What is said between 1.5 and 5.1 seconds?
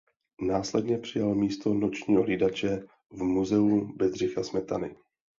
nočního hlídače v Muzeu Bedřicha Smetany.